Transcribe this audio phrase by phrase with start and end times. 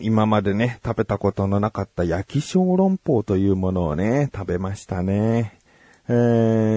[0.00, 5.58] 今までね、食べたことのなかった焼き小籠包というものをね、食べましたね。
[6.08, 6.12] え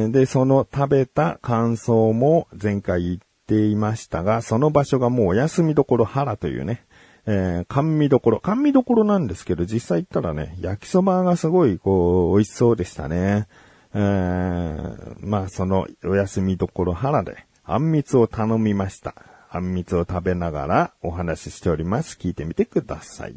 [0.10, 3.18] ー、で、その食べた感想も前回言っ
[3.48, 6.84] ていましたが、その場所がもうお休みどころ原というね、
[7.28, 8.40] えー、甘味どころ。
[8.40, 13.48] 甘味どころなんですけど、実際行ったらね、焼きそばがすごい、こう、美味しそうでしたね。
[13.94, 19.14] えー、まあ、その、お休みどころ原で、あんみつを頼みました。
[19.54, 22.18] あんみつを食べながらお話ししております。
[22.18, 23.36] 聞いてみてください。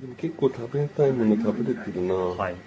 [0.00, 2.14] でも結構食べたいもの食べれてるな。
[2.14, 2.54] はい。
[2.54, 2.58] ね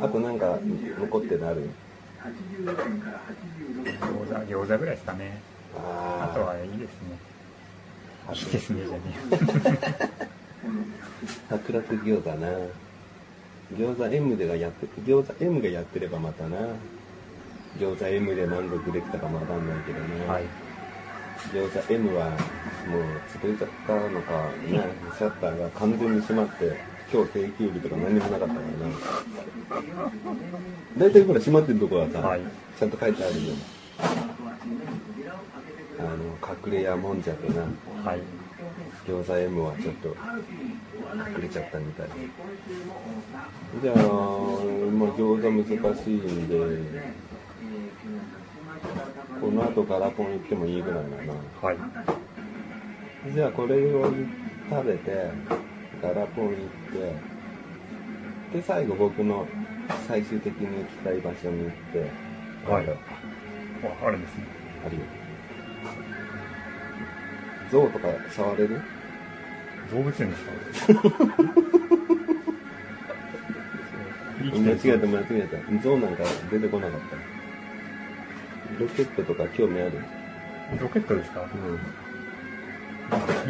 [0.00, 0.58] あとなんか
[0.98, 1.68] 残ってるある？
[2.58, 2.66] 餃
[4.26, 5.40] 子、餃子ぐらいですかね。
[5.76, 7.18] ああとはいいですね。
[8.26, 9.00] あいいですね、じゃね
[11.48, 12.48] 白楽餃子な
[13.74, 16.58] 餃子 M でがやって餃子 M がやってればまたな
[17.78, 20.44] 餃子 M で満足できたかもわかんないけどね、はい。
[21.52, 22.36] 餃子 M はもう
[23.30, 24.82] 潰れちゃったのかね
[25.16, 26.76] シャッターが完全に閉まって
[27.12, 29.86] 今日定休日とか何にもなかったからな。
[30.98, 32.40] 大体ほら閉まってるとこはさ、はい
[32.78, 33.54] ちゃんと書いてあるよ。
[36.00, 37.62] あの隠れ家もんじゃってな。
[38.08, 38.20] はい。
[39.06, 40.14] 餃子 M はちょっと隠
[41.42, 42.08] れちゃったみたい。
[43.82, 44.04] じゃあ、まあ、
[45.16, 45.64] 餃子難
[45.96, 46.54] しいんで
[49.40, 51.76] この後ガラポン行ってもいいぐらいだなはい。
[53.34, 54.04] じゃあこれを
[54.70, 55.30] 食べて
[56.02, 56.56] ガラポン行っ
[58.52, 59.46] てで最後僕の
[60.06, 62.84] 最終的に行きたい場所に行ってはい。
[62.84, 62.96] ある
[64.02, 64.44] ああるんですね。
[64.86, 65.02] あるよ。
[67.70, 68.80] 象とか触れる？
[69.92, 71.02] 動物園ですか？
[74.40, 75.82] 間違えた間違えた。
[75.82, 77.37] 象なんか出てこなかった
[78.78, 79.92] ロケットとか興味ある？
[80.80, 81.42] ロケットですか？
[81.42, 81.78] うん。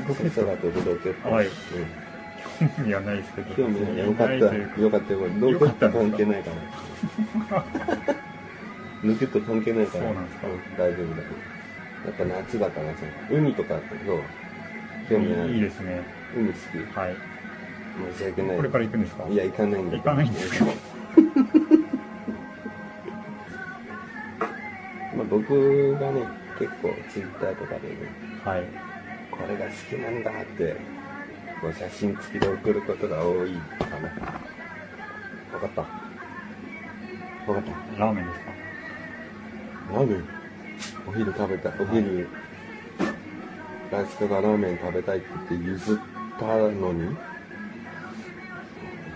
[0.06, 0.42] ロケット。
[0.42, 1.30] 空飛ぶロケット。
[1.30, 1.46] はい。
[1.46, 1.52] うん。
[2.76, 3.54] 興味はないですけど。
[3.54, 3.98] 興味ない？
[4.06, 4.34] よかった。
[4.34, 5.20] よかったよ。
[5.40, 6.50] ロケット関係ないか
[7.50, 7.64] ら。
[9.02, 10.04] ロケット関係ないから。
[10.04, 10.46] そうなんですか。
[10.78, 11.28] 大丈夫だよ
[12.06, 12.98] やっぱ夏だからさ
[13.30, 14.22] 海とかどう？
[15.10, 15.52] 興味ある？
[15.54, 16.02] いいですね。
[16.36, 16.98] 海好き？
[16.98, 17.16] はい。
[18.14, 18.56] 申し訳ない。
[18.56, 19.26] これから行くんですか？
[19.28, 20.66] いや行かないんだ行かないんですか？
[25.30, 26.22] 僕がね
[26.58, 27.96] 結構ツイッターとかでね
[28.44, 28.64] はい。
[29.30, 30.76] これが好きなんだって
[31.60, 34.08] こう写真付きで送ることが多いかな。
[35.52, 35.82] 分かった？
[37.46, 37.64] 分かっ
[37.96, 38.00] た？
[38.00, 38.52] ラーメンですか？
[39.92, 40.24] ラーメン？
[41.06, 42.28] お昼食べたお昼
[43.90, 45.98] ライスカがラーメン食べたいって言って譲っ
[46.38, 47.16] たのに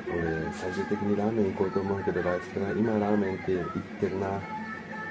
[0.09, 3.67] 俺最終的にラーメン行こうと思うけどライスカが今ラーメンって言っ
[4.01, 4.41] てるな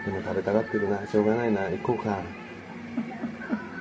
[0.06, 2.18] でも食べたがってるなしょうがないな行こうか。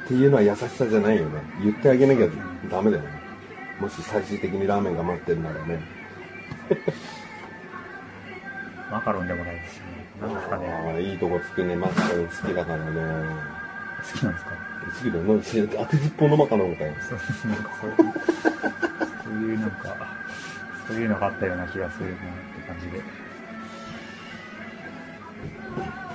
[0.04, 1.40] っていうのは優しさじゃないよね。
[1.62, 2.28] 言ってあげなきゃ
[2.70, 3.08] ダメだよね。
[3.80, 5.80] もし最終的にラーメンが待ってるならね。
[8.90, 9.84] マカロンでもないですしね。
[10.20, 10.66] なんですかあね。
[10.96, 11.76] あいいとこつくね。
[11.76, 12.90] マスカル好きだからね。
[14.12, 14.50] 好きなんですか？
[14.50, 15.24] 好きだよ。
[15.24, 16.92] 何し当てずっぽうのマカロンかよ。
[17.00, 17.18] そう
[17.50, 17.96] なんかそういう、
[19.24, 20.16] そういうなんか、
[20.88, 22.20] そういうのがあったような気がするなって
[22.66, 23.00] 感じで。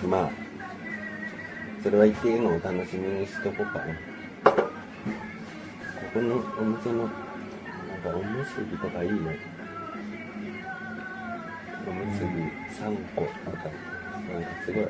[0.04, 0.30] まあ
[1.82, 3.86] それは一定のお楽しみにしとこうかな。
[3.86, 3.92] こ
[6.14, 9.18] このお店のなんかおむすびとかいいね。
[11.88, 12.28] おむすび
[12.76, 13.70] 3個とか。
[14.34, 14.84] なんかすごい。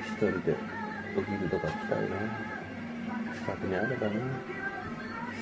[0.00, 0.54] 一人で
[1.16, 2.06] お昼とか来たいな。
[3.34, 4.12] 近くにあればな。
[4.12, 4.18] そ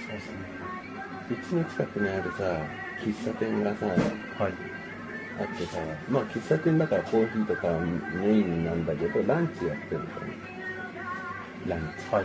[0.09, 0.67] うですね。
[1.29, 2.65] うちの近くにあるさ
[3.03, 4.76] 喫茶店がさはい。
[5.39, 7.69] あってさまあ喫茶店だからコーヒーとか
[8.15, 10.21] メインなんだけどランチやってるか
[11.69, 12.25] らランチはい。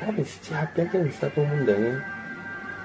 [0.00, 2.02] 多分700800円したと思うんだよね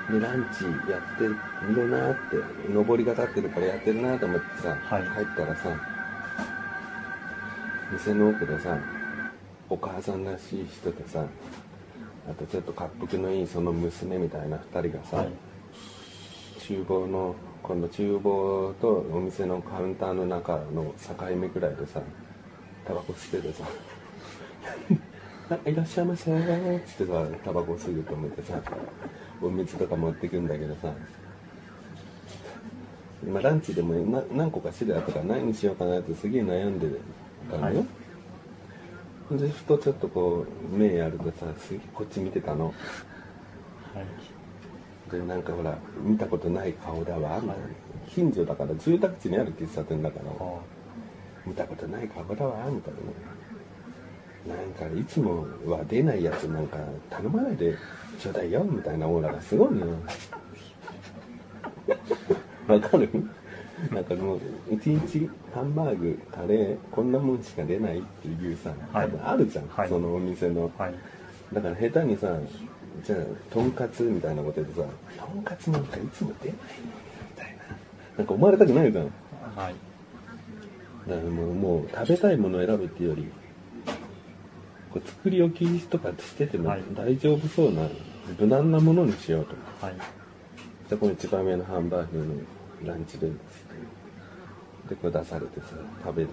[0.10, 2.38] でランチやってるなって
[2.74, 5.70] 上りが立ってるからやってるなと思ってさ、はい入ったらさ
[7.92, 8.78] 店の奥でさ
[9.70, 11.26] お母さんらしい人とさ
[12.30, 15.30] あとちょっと滑覆のいいその娘みたいな2人がさ、はい。
[16.60, 22.02] 厨房の今度厨房とお店のカウンターの中の境目くらいでさ
[22.86, 23.64] タバコ吸っててさ
[25.66, 28.62] 「あいらっしゃいませ」っつってさタバコ吸うと思ってさ
[29.42, 30.94] お水とか持ってくんだけどさ
[33.26, 36.88] 今ランチでもな何個か種類あったから何にしようかなってすげえ悩んで
[37.50, 37.86] たのよ、
[39.30, 39.40] はい。
[39.40, 42.66] でふとちょっとこう目やるとさすげえこっち見てたの。
[42.66, 44.34] はい。
[45.14, 47.64] でなんかほら見たことない顔だわみたいな。
[48.10, 50.26] 近所だから住宅地にある喫茶店だから。
[50.32, 50.36] あ
[51.46, 52.94] 見たことない顔だわみたい
[54.48, 56.78] ななんかいつもは出ないやつなんか
[57.10, 57.76] 頼まないで
[58.18, 59.96] ちょうだいよみたいなオーラがすごいのよ。
[62.68, 63.10] わかる？
[63.92, 64.40] なんかもう
[64.72, 69.08] 一日ハンバーグカレーこんなもんしか出ないっていうさはい。
[69.08, 69.90] 多分あるじゃん、はい。
[69.90, 70.72] そのお店の。
[70.78, 70.94] はい。
[71.54, 72.38] だから下手にさ
[73.04, 74.88] じゃあとんかつみたいなこと言ってさ
[75.26, 76.68] とんかつなんかいつも出ないのに
[77.32, 78.18] みたいな。
[78.18, 79.06] なんか思われたくないじゃん
[79.56, 79.76] はい。
[81.10, 83.28] だからもうもう食べたいものを選ぶっていうより
[84.92, 86.82] こう作り置きとかしててもはい。
[86.94, 87.88] 大丈夫そうな
[88.40, 89.56] 無難なものにしようと。
[89.86, 89.96] はい。
[90.90, 92.36] でこの一番目のハンバーグの
[92.86, 93.28] ランチで
[94.90, 95.68] でこれ出されてさ
[96.04, 96.30] 食べる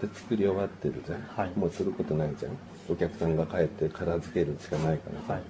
[0.00, 1.52] で作り終わってるじゃん、はい。
[1.56, 2.52] もうすることないじゃん。
[2.90, 5.42] お客さんが帰って片付けるしかないからさ、はい。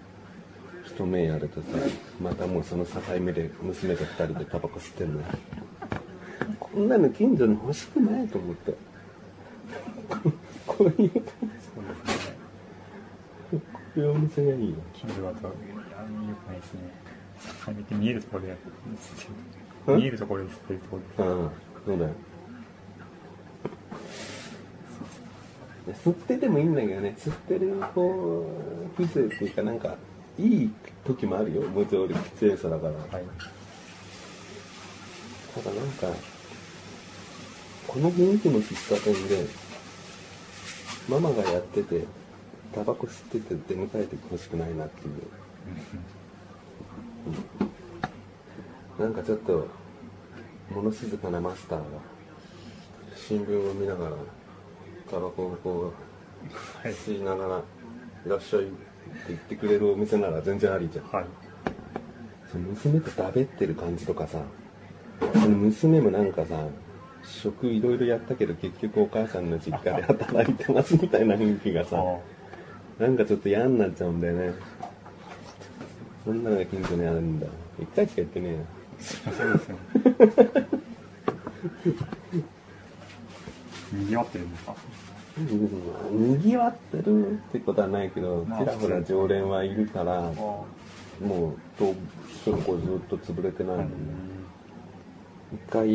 [0.87, 1.67] 一目やるとさ
[2.21, 5.27] またもうその境目で娘と二人でタバコ吸ってんのよ。
[6.59, 8.75] こんなの近所に欲しくないと思って。
[10.09, 10.17] こ
[10.67, 11.25] こういうそう
[12.07, 12.37] ですね
[13.53, 13.61] こ
[13.97, 14.77] ういうお店がいいよ。
[14.95, 15.51] 近所だといや
[16.29, 16.81] 良くないですね。
[17.67, 18.57] せめて見えるところで
[19.89, 19.97] うん？
[19.99, 21.31] 見えるところで吸ってるところで。
[21.31, 21.51] うん
[21.87, 22.11] そうだよ
[25.93, 28.47] 吸っててもいいんだけどね吸ってるこ
[28.99, 29.97] う風情っていうかなんか
[30.39, 30.71] いい
[31.05, 31.63] 時もあるよ。
[31.63, 32.93] 文字通り喫煙者だから。
[32.93, 33.25] はい。
[35.55, 36.07] ただなんか
[37.89, 39.47] この雰囲気の喫茶店で
[41.09, 42.05] ママがやってて
[42.75, 45.13] タバコ吸ってて出迎えてほしくないなっていう。
[49.01, 49.67] なんかちょっと
[50.71, 51.85] 物静かなマスターが
[53.17, 54.17] 新聞を見ながら
[55.11, 55.93] タバコをこ
[56.85, 57.63] うはい吸いながら
[58.27, 58.73] 「いらっしゃい」って
[59.29, 61.25] 言ってくれるお店なら全然ありじゃんはい
[62.51, 64.39] その娘とだべってる感じとかさ
[65.35, 66.67] その娘もなんかさ
[67.25, 72.03] 職いろいろやったけど結局お母さんの実家で働いてますみたいな雰囲気がさ
[72.99, 74.53] なんかちょっと嫌になっちゃうんだよね
[76.25, 77.47] そんなのが近所にあるんだ
[77.81, 78.59] 一回しか行ってねえよ
[79.01, 79.77] そうですね
[83.93, 84.73] 賑わってるんですか。
[84.73, 84.99] うん
[85.41, 90.67] にぎわってるってことはないけど、まあちらほら常連はいるから、あも
[91.21, 91.95] うと
[92.45, 93.79] そこずっと潰れてないん。
[93.81, 93.87] ね、
[95.55, 95.89] 一回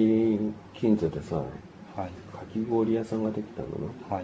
[0.74, 1.48] 近所でさはい。
[2.36, 3.74] かき氷屋さんができたのね。
[4.10, 4.24] はい。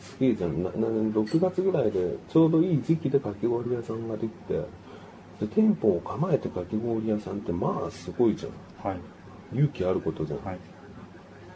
[0.00, 0.62] すげえじゃん。
[0.62, 8.88] なな6月ぐらいでちょうどいい時期でかき氷屋さんができてで店舗を構えてかき氷屋さんってまあすごいじゃん。
[8.88, 8.98] はい。
[9.52, 10.58] 勇気あることじゃん、はい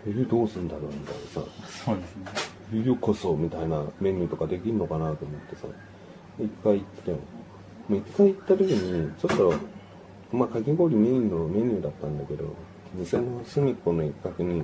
[0.06, 1.40] えどうすんだろうみたいなさ。
[1.84, 2.24] そうですね。
[2.70, 5.66] 冬こそみたいなメニューとかできんのかなと思ってさ。
[6.38, 7.10] 一回行って。
[7.12, 9.54] もう一回行った時にちょっと
[10.32, 12.44] まあかき氷メインのメニューだったんだけど
[12.94, 14.62] 店の隅っこの一角に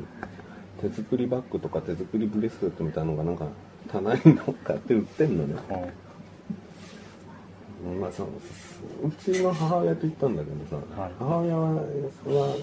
[0.81, 3.47] 手作りバッグとか手作りブレスレットみたいなのがなんか
[3.89, 5.55] 棚に乗っかって売ってんのね。
[5.69, 5.75] あ
[8.01, 8.27] まあそう
[9.07, 11.13] うちの母親と行ったんだけどさ、はい。
[11.19, 12.57] 母親はは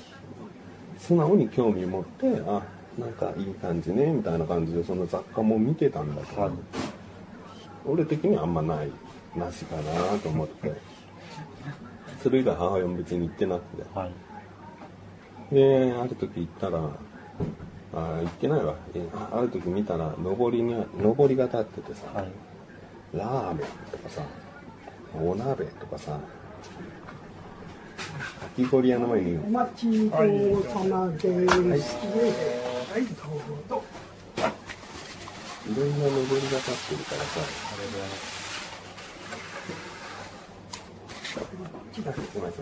[0.98, 2.62] 素直に興味持ってあ
[2.98, 6.51] なんかいい感じねみたいな感じでその雑貨も見てたんだけど、はい。
[7.86, 8.92] 俺的にはあんまない
[9.36, 10.74] なしかなと思って。
[12.22, 13.84] それ以外母親も別に行ってなくて。
[13.94, 14.12] はい。
[15.54, 16.80] である時行ったら
[17.94, 18.75] あ行ってないわ。
[19.32, 22.32] ある時見たら上りに上りが立っててさ、はい。
[23.13, 24.22] ラーメンとかさ
[25.16, 26.20] お鍋とかさ
[28.17, 29.38] かき氷屋の前に。
[29.38, 31.95] お待ちどうさまです。
[31.97, 33.15] はい、ど
[33.65, 33.83] うぞ。
[35.67, 37.75] いろんな上りが立ってるからさあ
[41.97, 42.57] りがとうございます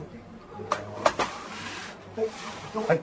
[2.15, 3.01] すいはい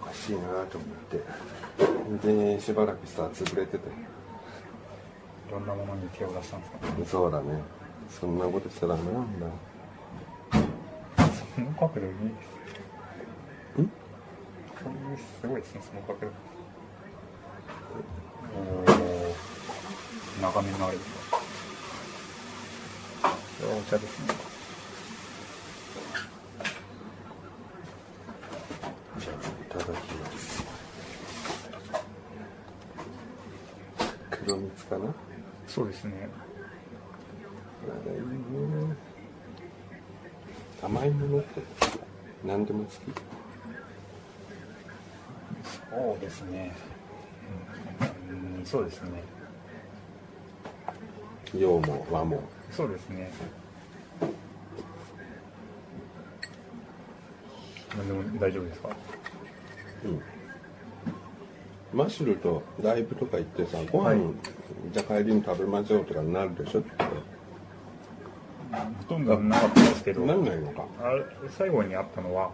[0.00, 6.08] おかしいなと思ってでしばらくさ潰れてていろんなものに。
[6.08, 7.62] 手を出したんですかそうだね
[8.10, 9.46] そんなことしちゃダメなんだ。
[11.54, 12.14] その角度いいで
[13.76, 13.90] すん
[14.82, 16.32] そういうすごいですねその角度。
[18.52, 19.34] おお
[20.42, 21.38] 長めのあれですか
[23.22, 23.30] こ
[23.62, 24.26] れはお茶ですね。
[29.18, 29.38] じゃあい
[29.68, 30.64] ただきます。
[34.30, 35.14] 黒蜜かな？
[35.66, 36.28] そうですね
[40.82, 41.62] 甘いものって。
[42.44, 42.96] 何でも好き。
[45.90, 46.74] そうですね。
[48.30, 49.22] うんそうですね。
[51.54, 52.42] 洋も和も。
[52.70, 53.30] そうですね。
[57.96, 58.88] 何でも大丈夫ですか？
[60.04, 60.22] うん。
[61.92, 64.18] マッシュルとライブとか行ってさご飯、はい。
[64.92, 66.90] じゃあ帰りに食べましょうとかなるでしょって
[68.72, 70.84] ほとんどなかったですけど、なんないのか。
[71.02, 72.50] あれ最後にあったのは、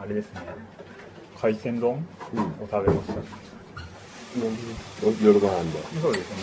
[0.00, 0.40] あれですね、
[1.40, 2.68] 海鮮丼をうん。
[2.70, 3.14] 食べました。
[5.22, 6.00] 夜ご飯で。
[6.00, 6.36] そうですね。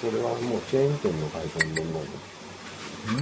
[0.00, 3.12] それはもうチェーン店の海鮮丼なのうー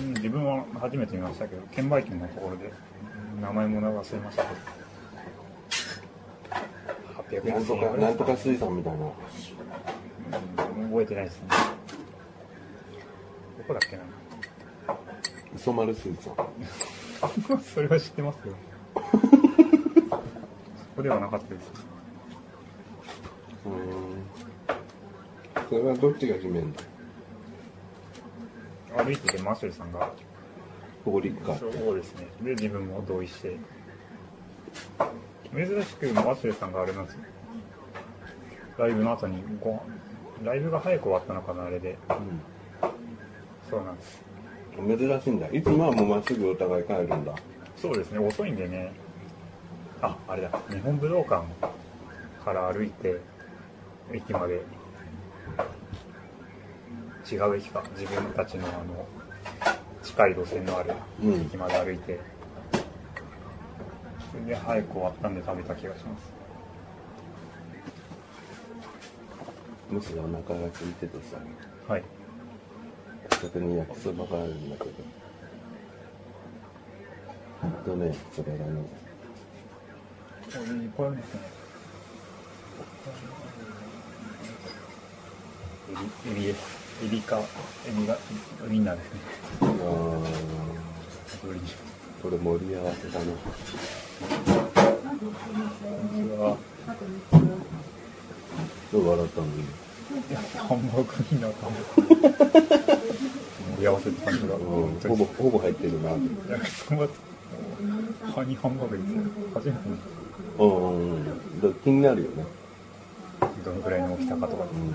[0.00, 2.70] ん、自分は初めて見ましたけど、券売機のところで、
[3.40, 4.54] 名前も忘れましたけ
[7.32, 8.98] ど、800円なんとかなんとか水産みたいな。
[8.98, 9.04] う
[10.64, 11.48] ん覚えてないですね。
[13.58, 14.02] どこだっけな。
[15.54, 16.34] 磯丸水産
[17.62, 18.54] それは知ってますよ。
[18.94, 19.00] そ
[20.96, 21.72] こではなかったです。
[23.66, 24.18] うーん
[25.68, 26.82] それはどっちが決めんだ
[28.96, 30.10] 歩いててマッシュルさんが、
[31.04, 32.26] ここで行くかそうですね。
[32.42, 33.56] で、自分も同意して。
[35.54, 37.20] 珍しくマッシュルさんがあれなんですよ。
[38.78, 39.80] ライブの後にご飯、
[40.44, 41.96] ライブが早く終わったのかな、あれで。
[43.68, 44.22] そうなんです。
[44.78, 47.34] うん、珍しいんだいつもはもうまっすぐお互い帰るんだ
[47.76, 48.92] そうですね、遅いんでね。
[50.00, 51.42] あ、あれだ、日本武道館
[52.44, 53.20] から歩いて、
[54.12, 54.62] 駅まで、
[57.30, 59.06] 違う駅か、自分たちのあの、
[60.02, 60.92] 近い路線のある
[61.22, 62.18] うん駅まで歩いて、
[64.32, 66.37] それで早く終わったんで食べた気がします。
[69.90, 71.38] むしろお腹が空いててさ
[71.90, 72.02] はい。
[73.30, 74.90] 近くに焼きそばがあるんだけど
[77.62, 78.82] ほんとねそれがね
[80.50, 81.40] これいっぱいありますね。
[86.26, 87.04] エビ、エビです。
[87.04, 88.18] エビか、エビが、
[88.66, 89.20] ウインナーですね。
[89.60, 91.60] あーブリ
[92.22, 93.50] これ盛り合わせだねこ
[95.90, 96.56] んにちは。
[98.92, 99.50] どう笑ったのい
[100.32, 103.08] や、ハンバーグウインナーとハンバーグ。
[103.76, 104.54] 盛り合わせって感じが。
[104.54, 104.62] うん
[105.00, 107.14] ほぼほぼ入ってるなうん焼きそばと、
[108.34, 109.22] カニハンバーグですよ。
[109.54, 109.98] 初めて見
[110.58, 112.44] うんうんだ気になるよね
[113.40, 114.64] たどのくらいの大きさかとか。
[114.64, 114.94] うん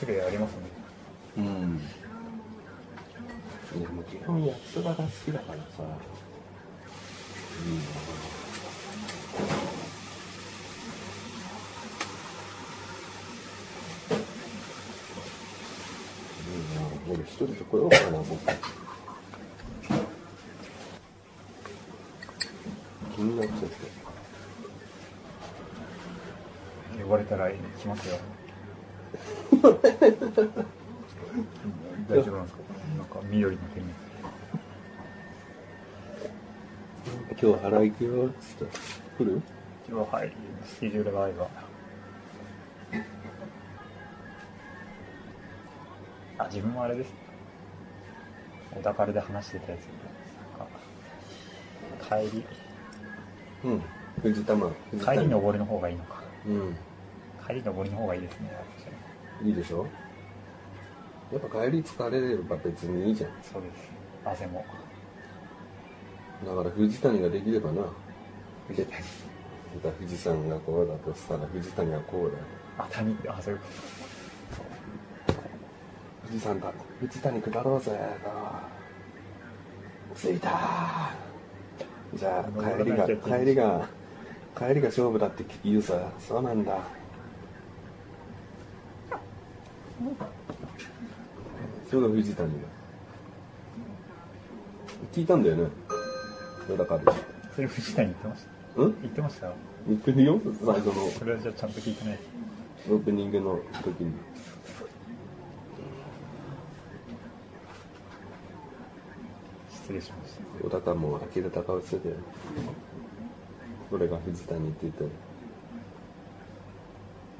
[0.00, 0.58] 種類ありますね。
[1.38, 1.80] うん
[3.78, 5.84] いやもう基本焼きそばが好きだからさ
[17.08, 18.38] 俺一人で来ようかな僕
[23.14, 23.66] 気になっちゃって
[27.02, 28.16] 呼ばれたら来ますよ。
[32.08, 32.44] 大丈夫なん。
[32.44, 32.60] ですか
[32.96, 33.06] なん。
[33.06, 34.09] か緑の手に。
[37.42, 38.78] 今日払い行くよっつって
[39.16, 39.40] 来る？
[39.88, 40.32] 一応はい、
[40.66, 41.48] スケジュールが合えば。
[46.38, 47.14] あ、自分もあれです。
[48.72, 49.88] 小田原で話してたやつ。
[50.58, 50.64] な
[51.96, 52.44] んか帰り、
[53.64, 53.82] うん
[54.22, 56.22] 藤玉藤帰り登りの方がいいのか。
[56.46, 56.76] うん
[57.46, 58.50] 帰り登りの方がいいですね。
[59.42, 59.86] いいでしょ？
[61.32, 63.90] やっぱ帰り疲れれば別にいいじゃんそうです。
[64.26, 64.62] 汗も。
[66.44, 67.82] だから藤谷ができればな。
[68.68, 69.02] 藤谷
[69.82, 72.44] だ富士山がこうだとしたら藤谷はこうだよ
[72.78, 73.12] あ、谷。
[73.12, 73.60] って、あ、そういう。
[73.60, 73.64] こ
[76.26, 77.90] 富士山だ藤谷下ろうぜ
[80.14, 81.12] 着いた。
[82.14, 82.44] じゃあ
[82.78, 83.88] 帰りが帰りが
[84.58, 85.94] 帰りが勝負だって言うさ。
[86.18, 86.78] そうなんだ。
[91.90, 92.68] それが藤谷だ
[95.12, 95.79] 聞いたんだよね
[96.68, 97.14] よだかでと。
[97.54, 98.50] それ藤谷言ってました。
[98.76, 99.00] うん？
[99.02, 99.52] 言ってました？
[99.88, 102.18] 言ってるよ最初のそれはじゃあちゃんと聞いてない。
[102.88, 104.12] オープニングの時に
[109.70, 110.40] 失礼しました。
[110.62, 112.14] 小高も呆れた顔してて
[113.90, 115.04] 俺が藤谷って言って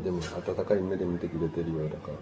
[0.02, 2.14] でも温かい目で見てくれてるようだから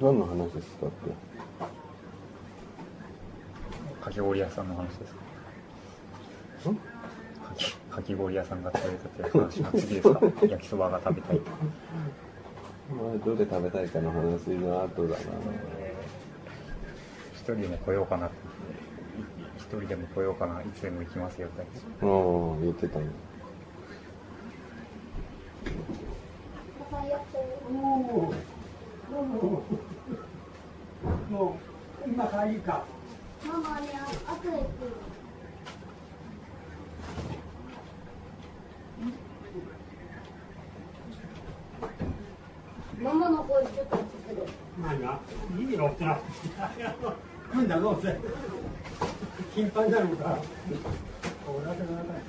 [0.00, 1.10] 何の話ですかって。
[4.04, 5.14] かき氷屋さんの話です
[6.64, 6.70] か？
[6.70, 6.74] ん？
[6.76, 6.80] か
[7.56, 10.20] きかき氷屋さんが食べたって話が次ですか？
[10.48, 11.50] 焼きそばが食べたいと。
[11.50, 15.16] まあどれ食べたいかの話の後だな。
[17.34, 18.36] 一人でも来ようかなって。
[19.58, 20.60] 一人でも来ようかな。
[20.62, 21.66] いつでも行きますよって
[22.02, 22.06] う
[22.56, 23.04] ん、言ってたの。
[31.30, 31.56] も
[32.04, 32.84] う今からいいか。
[33.46, 33.86] ママね、
[34.26, 34.66] 後で来る。
[43.00, 44.42] ママの声ちょっと作る。
[44.82, 45.20] 何が？
[45.56, 46.18] いいよってな
[47.52, 48.18] 今度はどうせ
[49.54, 50.38] 頻繁なのか
[51.46, 51.74] おら。
[51.74, 52.22] せなさい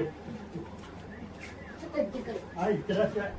[0.00, 2.40] ちょっと行ってくる。
[2.56, 3.32] はい行ってらっしゃい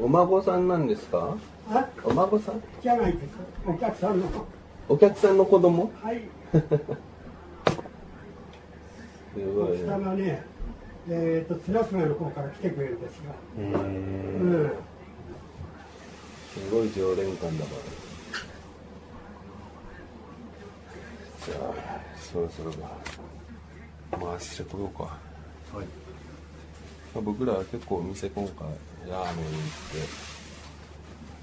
[0.00, 1.36] お孫さんなんですか？
[1.70, 1.86] あ？
[2.04, 2.62] お孫さん？
[2.82, 3.24] じゃないです。
[3.66, 4.26] お客さんの。
[4.88, 5.90] お客さんの子供？
[6.02, 6.22] はい。
[9.34, 9.90] すごい奥ね。
[9.90, 10.42] 様ね
[11.10, 13.32] えっ、と綱島の方から来てくれるんですよ。
[13.58, 14.70] うん。
[16.54, 17.70] すごい常連感だか
[21.46, 21.52] ら。
[21.52, 22.70] じゃあ、そろそろ
[24.10, 25.04] 回してこようか。
[25.04, 25.86] はい
[27.14, 28.66] まあ僕らは結構お店今回
[29.08, 29.54] ラーメン行っ
[29.92, 30.28] て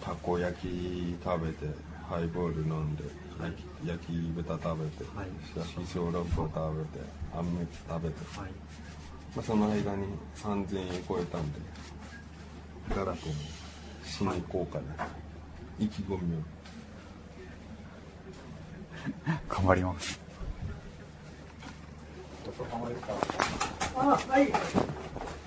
[0.06, 1.66] たこ焼き食べて
[2.08, 3.04] ハイボール飲んで
[3.42, 5.28] 焼き焼き豚食べてはい。
[5.88, 7.06] 小籠包食べて
[7.36, 8.52] あんみつ食べて、はい。
[9.36, 10.06] まあ、その間に
[10.38, 11.60] 3000円超えたんで
[12.90, 13.16] ガラとも
[14.06, 15.08] しに行こうかな、
[15.80, 16.40] 意気込みを。
[19.50, 20.20] 頑張ります。
[23.98, 24.95] あはい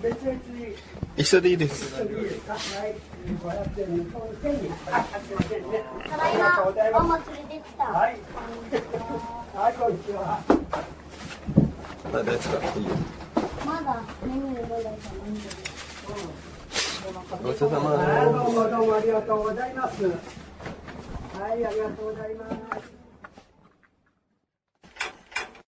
[0.02, 0.76] 別々に
[1.16, 2.94] 一緒でいいですいいですかはい
[3.26, 6.30] 500円日本1000円あすいませんねただ
[6.88, 7.84] いま、ママ連れてきた。
[7.84, 8.16] はい
[9.54, 10.40] はいこんにちは
[12.12, 12.90] 何ですかいいよ
[13.66, 14.90] まだメニューまだ
[17.42, 22.48] ごちそうさまあどうもどうもありがとうございますはいありがとうございま
[22.80, 22.97] す